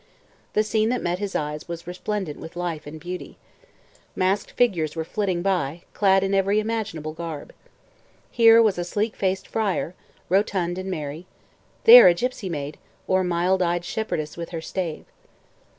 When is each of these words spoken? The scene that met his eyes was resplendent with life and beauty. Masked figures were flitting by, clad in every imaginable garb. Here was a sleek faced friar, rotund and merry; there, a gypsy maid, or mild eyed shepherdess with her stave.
The 0.53 0.63
scene 0.63 0.89
that 0.89 1.03
met 1.03 1.19
his 1.19 1.35
eyes 1.35 1.67
was 1.67 1.85
resplendent 1.85 2.39
with 2.39 2.55
life 2.55 2.87
and 2.87 2.99
beauty. 2.99 3.37
Masked 4.15 4.49
figures 4.53 4.95
were 4.95 5.03
flitting 5.05 5.43
by, 5.43 5.83
clad 5.93 6.23
in 6.23 6.33
every 6.33 6.59
imaginable 6.59 7.13
garb. 7.13 7.53
Here 8.31 8.63
was 8.63 8.79
a 8.79 8.83
sleek 8.83 9.15
faced 9.15 9.47
friar, 9.47 9.93
rotund 10.27 10.79
and 10.79 10.89
merry; 10.89 11.27
there, 11.83 12.07
a 12.07 12.15
gypsy 12.15 12.49
maid, 12.49 12.79
or 13.07 13.23
mild 13.23 13.61
eyed 13.61 13.85
shepherdess 13.85 14.35
with 14.37 14.49
her 14.49 14.61
stave. 14.61 15.05